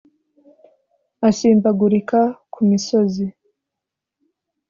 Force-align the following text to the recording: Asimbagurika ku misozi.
Asimbagurika 1.27 2.19
ku 2.53 2.59
misozi. 2.69 3.27